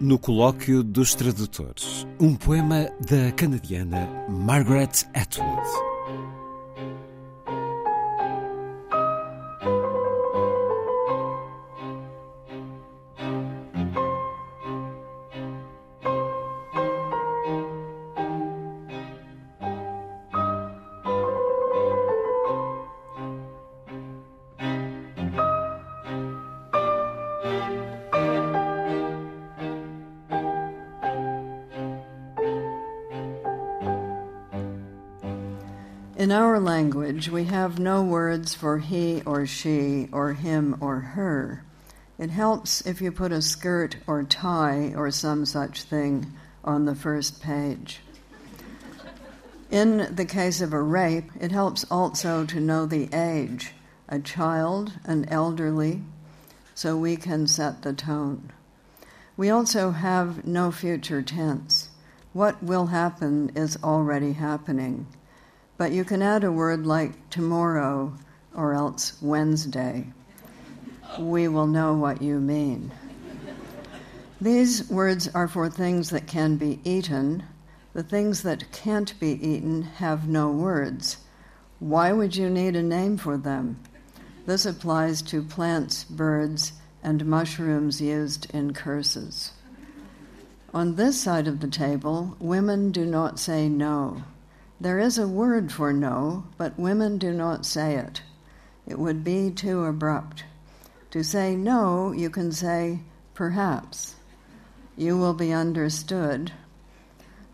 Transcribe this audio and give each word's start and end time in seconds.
No 0.00 0.18
Colóquio 0.18 0.82
dos 0.82 1.14
Tradutores, 1.14 2.06
um 2.18 2.34
poema 2.34 2.90
da 3.06 3.30
canadiana 3.32 4.08
Margaret 4.30 5.06
Atwood. 5.12 5.89
In 36.30 36.36
our 36.36 36.60
language, 36.60 37.28
we 37.28 37.46
have 37.46 37.80
no 37.80 38.04
words 38.04 38.54
for 38.54 38.78
he 38.78 39.20
or 39.26 39.46
she 39.46 40.08
or 40.12 40.34
him 40.34 40.76
or 40.80 41.00
her. 41.00 41.64
It 42.20 42.30
helps 42.30 42.86
if 42.86 43.00
you 43.00 43.10
put 43.10 43.32
a 43.32 43.42
skirt 43.42 43.96
or 44.06 44.22
tie 44.22 44.94
or 44.96 45.10
some 45.10 45.44
such 45.44 45.82
thing 45.82 46.32
on 46.62 46.84
the 46.84 46.94
first 46.94 47.42
page. 47.42 47.98
In 49.72 50.14
the 50.14 50.24
case 50.24 50.60
of 50.60 50.72
a 50.72 50.80
rape, 50.80 51.32
it 51.40 51.50
helps 51.50 51.84
also 51.90 52.44
to 52.44 52.60
know 52.60 52.86
the 52.86 53.08
age 53.12 53.72
a 54.08 54.20
child, 54.20 54.92
an 55.06 55.24
elderly, 55.30 56.00
so 56.76 56.96
we 56.96 57.16
can 57.16 57.48
set 57.48 57.82
the 57.82 57.92
tone. 57.92 58.52
We 59.36 59.50
also 59.50 59.90
have 59.90 60.46
no 60.46 60.70
future 60.70 61.22
tense. 61.22 61.88
What 62.32 62.62
will 62.62 62.86
happen 62.86 63.50
is 63.56 63.76
already 63.82 64.34
happening. 64.34 65.08
But 65.80 65.92
you 65.92 66.04
can 66.04 66.20
add 66.20 66.44
a 66.44 66.52
word 66.52 66.86
like 66.86 67.30
tomorrow 67.30 68.12
or 68.54 68.74
else 68.74 69.14
Wednesday. 69.22 70.12
We 71.18 71.48
will 71.48 71.66
know 71.66 71.94
what 71.94 72.20
you 72.20 72.38
mean. 72.38 72.92
These 74.42 74.90
words 74.90 75.28
are 75.28 75.48
for 75.48 75.70
things 75.70 76.10
that 76.10 76.26
can 76.26 76.58
be 76.58 76.80
eaten. 76.84 77.44
The 77.94 78.02
things 78.02 78.42
that 78.42 78.70
can't 78.72 79.18
be 79.18 79.30
eaten 79.30 79.80
have 79.80 80.28
no 80.28 80.50
words. 80.50 81.16
Why 81.78 82.12
would 82.12 82.36
you 82.36 82.50
need 82.50 82.76
a 82.76 82.82
name 82.82 83.16
for 83.16 83.38
them? 83.38 83.80
This 84.44 84.66
applies 84.66 85.22
to 85.22 85.42
plants, 85.42 86.04
birds, 86.04 86.74
and 87.02 87.24
mushrooms 87.24 88.02
used 88.02 88.54
in 88.54 88.74
curses. 88.74 89.52
On 90.74 90.96
this 90.96 91.18
side 91.18 91.48
of 91.48 91.60
the 91.60 91.68
table, 91.68 92.36
women 92.38 92.92
do 92.92 93.06
not 93.06 93.40
say 93.40 93.70
no. 93.70 94.24
There 94.80 94.98
is 94.98 95.18
a 95.18 95.28
word 95.28 95.70
for 95.70 95.92
no, 95.92 96.44
but 96.56 96.78
women 96.78 97.18
do 97.18 97.32
not 97.32 97.66
say 97.66 97.96
it. 97.96 98.22
It 98.86 98.98
would 98.98 99.22
be 99.22 99.50
too 99.50 99.84
abrupt. 99.84 100.44
To 101.10 101.22
say 101.22 101.54
no, 101.54 102.12
you 102.12 102.30
can 102.30 102.50
say 102.50 103.00
perhaps. 103.34 104.14
You 104.96 105.18
will 105.18 105.34
be 105.34 105.52
understood 105.52 106.52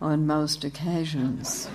on 0.01 0.27
most 0.27 0.63
occasions. 0.63 1.69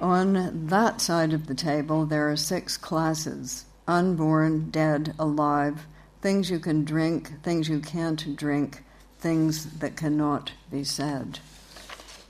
on 0.00 0.66
that 0.66 1.00
side 1.00 1.32
of 1.32 1.46
the 1.46 1.54
table, 1.54 2.04
there 2.04 2.30
are 2.30 2.36
six 2.36 2.76
classes 2.76 3.64
unborn, 3.88 4.70
dead, 4.70 5.14
alive, 5.18 5.86
things 6.20 6.50
you 6.50 6.58
can 6.60 6.84
drink, 6.84 7.42
things 7.42 7.68
you 7.68 7.80
can't 7.80 8.36
drink, 8.36 8.84
things 9.18 9.78
that 9.78 9.96
cannot 9.96 10.52
be 10.70 10.84
said. 10.84 11.40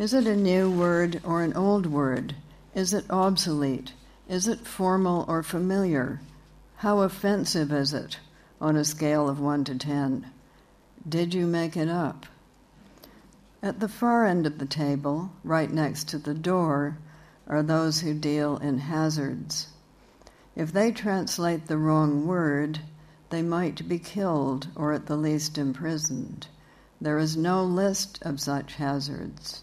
Is 0.01 0.15
it 0.15 0.27
a 0.27 0.35
new 0.35 0.71
word 0.71 1.21
or 1.25 1.43
an 1.43 1.53
old 1.53 1.85
word? 1.85 2.35
Is 2.75 2.95
it 2.95 3.05
obsolete? 3.11 3.93
Is 4.31 4.49
it 4.49 4.67
formal 4.67 5.27
or 5.29 5.43
familiar? 5.43 6.23
How 6.77 7.01
offensive 7.01 7.71
is 7.71 7.93
it 7.93 8.19
on 8.63 8.77
a 8.77 8.85
scale 8.87 9.29
of 9.29 9.39
1 9.39 9.65
to 9.65 9.75
10? 9.75 10.31
Did 11.07 11.35
you 11.35 11.47
make 11.47 11.77
it 11.77 11.91
up? 11.91 12.25
At 13.63 13.81
the 13.81 13.91
far 13.91 14.25
end 14.25 14.47
of 14.47 14.59
the 14.59 14.65
table, 14.65 15.33
right 15.45 15.71
next 15.71 16.09
to 16.09 16.19
the 16.19 16.33
door, 16.33 16.97
are 17.47 17.63
those 17.63 18.01
who 18.01 18.15
deal 18.15 18.57
in 18.57 18.79
hazards. 18.79 19.67
If 20.57 20.73
they 20.73 20.93
translate 20.93 21.67
the 21.67 21.77
wrong 21.77 22.27
word, 22.27 22.81
they 23.29 23.43
might 23.43 23.87
be 23.87 23.99
killed 23.99 24.69
or 24.75 24.95
at 24.95 25.05
the 25.05 25.17
least 25.19 25.59
imprisoned. 25.59 26.47
There 27.03 27.19
is 27.19 27.37
no 27.37 27.63
list 27.63 28.19
of 28.23 28.41
such 28.41 28.77
hazards. 28.77 29.63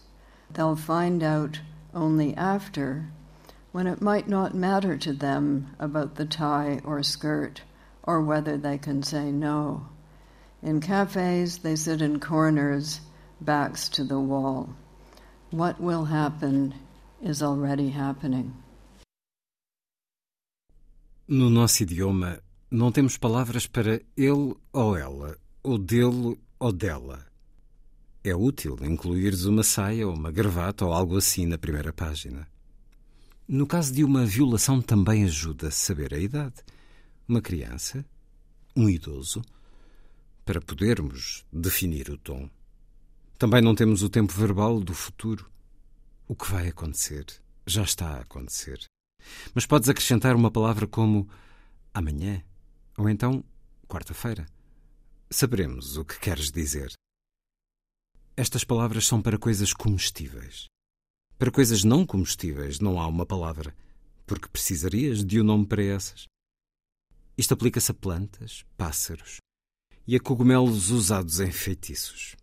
They'll 0.52 0.76
find 0.76 1.22
out 1.22 1.60
only 1.94 2.34
after, 2.34 3.10
when 3.72 3.86
it 3.86 4.00
might 4.02 4.28
not 4.28 4.54
matter 4.54 4.96
to 4.96 5.12
them 5.12 5.74
about 5.78 6.14
the 6.14 6.24
tie 6.24 6.80
or 6.84 7.02
skirt 7.02 7.62
or 8.02 8.22
whether 8.22 8.56
they 8.56 8.78
can 8.78 9.02
say 9.02 9.30
no. 9.30 9.86
In 10.62 10.80
cafes, 10.80 11.58
they 11.58 11.76
sit 11.76 12.00
in 12.00 12.18
corners, 12.20 13.00
backs 13.40 13.88
to 13.90 14.04
the 14.04 14.18
wall. 14.18 14.70
What 15.50 15.80
will 15.80 16.06
happen 16.06 16.74
is 17.22 17.42
already 17.42 17.90
happening. 17.90 18.54
No 21.28 21.50
nosso 21.50 21.82
idioma, 21.82 22.40
não 22.70 22.90
temos 22.90 23.18
palavras 23.18 23.66
para 23.66 24.00
ele 24.16 24.56
ou 24.72 24.96
ela, 24.96 25.36
ou 25.62 25.78
dele 25.78 26.38
ou 26.58 26.72
dela. 26.72 27.27
É 28.22 28.34
útil 28.34 28.76
incluires 28.82 29.44
uma 29.44 29.62
saia 29.62 30.06
ou 30.06 30.14
uma 30.14 30.30
gravata 30.30 30.84
ou 30.84 30.92
algo 30.92 31.16
assim 31.16 31.46
na 31.46 31.56
primeira 31.56 31.92
página. 31.92 32.48
No 33.46 33.66
caso 33.66 33.94
de 33.94 34.04
uma 34.04 34.26
violação, 34.26 34.82
também 34.82 35.24
ajuda 35.24 35.68
a 35.68 35.70
saber 35.70 36.12
a 36.12 36.18
idade. 36.18 36.56
Uma 37.26 37.40
criança, 37.40 38.04
um 38.76 38.88
idoso, 38.88 39.42
para 40.44 40.60
podermos 40.60 41.44
definir 41.52 42.10
o 42.10 42.18
tom. 42.18 42.50
Também 43.38 43.62
não 43.62 43.74
temos 43.74 44.02
o 44.02 44.10
tempo 44.10 44.32
verbal 44.32 44.80
do 44.80 44.92
futuro. 44.92 45.50
O 46.26 46.34
que 46.34 46.50
vai 46.50 46.68
acontecer 46.68 47.24
já 47.66 47.82
está 47.82 48.16
a 48.16 48.20
acontecer. 48.20 48.80
Mas 49.54 49.64
podes 49.64 49.88
acrescentar 49.88 50.34
uma 50.34 50.50
palavra 50.50 50.86
como 50.86 51.28
amanhã 51.94 52.42
ou 52.96 53.08
então 53.08 53.44
quarta-feira. 53.86 54.44
Saberemos 55.30 55.96
o 55.96 56.04
que 56.04 56.18
queres 56.18 56.50
dizer. 56.50 56.97
Estas 58.38 58.62
palavras 58.62 59.04
são 59.04 59.20
para 59.20 59.36
coisas 59.36 59.72
comestíveis. 59.72 60.68
Para 61.36 61.50
coisas 61.50 61.82
não 61.82 62.06
comestíveis 62.06 62.78
não 62.78 63.00
há 63.00 63.06
uma 63.08 63.26
palavra, 63.26 63.74
porque 64.24 64.46
precisarias 64.46 65.24
de 65.24 65.40
um 65.40 65.42
nome 65.42 65.66
para 65.66 65.82
essas. 65.82 66.28
Isto 67.36 67.54
aplica-se 67.54 67.90
a 67.90 67.94
plantas, 67.94 68.64
pássaros 68.76 69.38
e 70.06 70.14
a 70.14 70.20
cogumelos 70.20 70.92
usados 70.92 71.40
em 71.40 71.50
feitiços. 71.50 72.36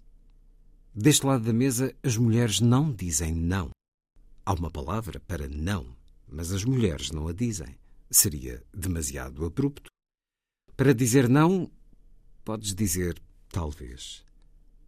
Deste 0.93 1.25
lado 1.25 1.45
da 1.45 1.53
mesa, 1.53 1.95
as 2.03 2.17
mulheres 2.17 2.59
não 2.59 2.91
dizem 2.91 3.33
não. 3.33 3.69
Há 4.45 4.51
uma 4.51 4.69
palavra 4.69 5.21
para 5.21 5.47
não, 5.47 5.95
mas 6.27 6.51
as 6.51 6.65
mulheres 6.65 7.09
não 7.09 7.29
a 7.29 7.31
dizem. 7.31 7.73
Seria 8.11 8.61
demasiado 8.73 9.45
abrupto. 9.45 9.89
Para 10.75 10.93
dizer 10.93 11.29
não, 11.29 11.71
podes 12.43 12.75
dizer 12.75 13.17
talvez. 13.47 14.24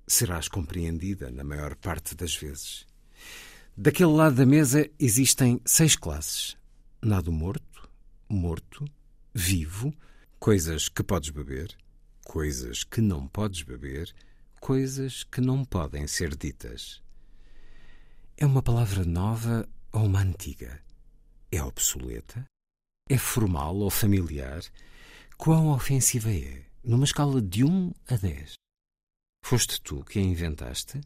Serás 0.07 0.47
compreendida 0.47 1.29
na 1.29 1.43
maior 1.43 1.75
parte 1.75 2.15
das 2.15 2.35
vezes. 2.35 2.87
Daquele 3.75 4.11
lado 4.11 4.37
da 4.37 4.45
mesa 4.45 4.89
existem 4.97 5.61
seis 5.65 5.95
classes: 5.95 6.57
nado 7.01 7.31
morto, 7.31 7.89
morto, 8.29 8.85
vivo, 9.33 9.93
coisas 10.39 10.89
que 10.89 11.03
podes 11.03 11.29
beber, 11.29 11.75
coisas 12.25 12.83
que 12.83 13.01
não 13.01 13.27
podes 13.27 13.61
beber, 13.61 14.13
coisas 14.59 15.23
que 15.23 15.41
não 15.41 15.63
podem 15.65 16.07
ser 16.07 16.35
ditas. 16.35 17.03
É 18.37 18.45
uma 18.45 18.63
palavra 18.63 19.03
nova 19.03 19.67
ou 19.91 20.05
uma 20.05 20.21
antiga? 20.21 20.81
É 21.51 21.61
obsoleta? 21.61 22.45
É 23.09 23.17
formal 23.17 23.75
ou 23.77 23.89
familiar? 23.89 24.61
Quão 25.37 25.69
ofensiva 25.69 26.31
é? 26.31 26.65
Numa 26.83 27.05
escala 27.05 27.41
de 27.41 27.63
1 27.63 27.93
a 28.07 28.15
10. 28.15 28.53
Foste 29.49 29.79
tu 29.79 30.03
que 30.03 30.19
a 30.19 30.21
inventaste? 30.21 30.99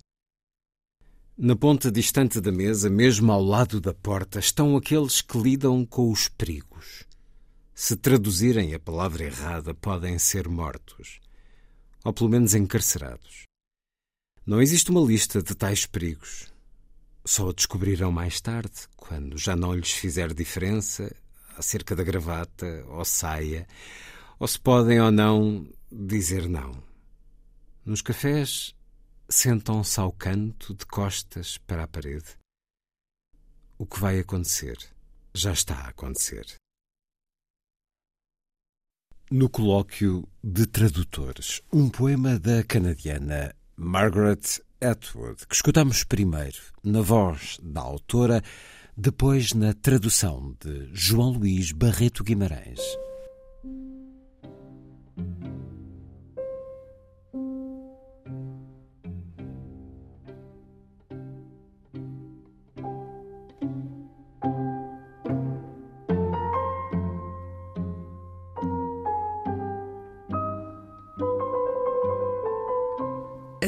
Na 1.37 1.55
ponta 1.55 1.91
distante 1.91 2.41
da 2.41 2.51
mesa, 2.51 2.89
mesmo 2.89 3.31
ao 3.31 3.43
lado 3.43 3.79
da 3.79 3.93
porta, 3.93 4.39
estão 4.39 4.75
aqueles 4.75 5.21
que 5.21 5.37
lidam 5.37 5.85
com 5.85 6.09
os 6.09 6.27
perigos. 6.27 7.03
Se 7.71 7.95
traduzirem 7.95 8.73
a 8.73 8.79
palavra 8.79 9.25
errada, 9.25 9.75
podem 9.75 10.17
ser 10.17 10.49
mortos, 10.49 11.19
ou 12.03 12.11
pelo 12.11 12.31
menos 12.31 12.55
encarcerados. 12.55 13.43
Não 14.43 14.59
existe 14.59 14.89
uma 14.89 15.01
lista 15.01 15.43
de 15.43 15.53
tais 15.53 15.85
perigos. 15.85 16.51
Só 17.23 17.51
a 17.51 17.53
descobrirão 17.53 18.11
mais 18.11 18.41
tarde, 18.41 18.87
quando 18.97 19.37
já 19.37 19.55
não 19.55 19.75
lhes 19.75 19.91
fizer 19.91 20.33
diferença 20.33 21.15
acerca 21.55 21.95
da 21.95 22.01
gravata 22.01 22.83
ou 22.87 23.05
saia, 23.05 23.67
ou 24.39 24.47
se 24.47 24.59
podem 24.59 24.99
ou 24.99 25.11
não 25.11 25.69
dizer 25.91 26.49
não. 26.49 26.89
Nos 27.83 28.01
cafés 28.03 28.75
sentam-se 29.27 29.99
ao 29.99 30.11
canto, 30.11 30.75
de 30.75 30.85
costas 30.85 31.57
para 31.57 31.83
a 31.83 31.87
parede. 31.87 32.37
O 33.75 33.87
que 33.87 33.99
vai 33.99 34.19
acontecer 34.19 34.77
já 35.33 35.51
está 35.51 35.75
a 35.75 35.87
acontecer. 35.87 36.45
No 39.31 39.49
colóquio 39.49 40.27
de 40.43 40.67
tradutores, 40.67 41.61
um 41.73 41.89
poema 41.89 42.37
da 42.37 42.63
canadiana 42.63 43.55
Margaret 43.75 44.61
Atwood, 44.79 45.47
que 45.47 45.55
escutamos 45.55 46.03
primeiro 46.03 46.59
na 46.83 47.01
voz 47.01 47.57
da 47.63 47.81
autora, 47.81 48.43
depois 48.95 49.53
na 49.53 49.73
tradução 49.73 50.55
de 50.59 50.87
João 50.93 51.31
Luís 51.31 51.71
Barreto 51.71 52.23
Guimarães. 52.23 52.79